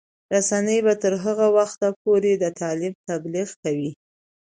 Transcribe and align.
رسنۍ 0.33 0.79
به 0.85 0.93
تر 1.01 1.13
هغه 1.23 1.47
وخته 1.57 1.87
پورې 2.01 2.31
د 2.37 2.45
تعلیم 2.59 2.93
تبلیغ 3.07 3.49
کوي. 3.63 3.91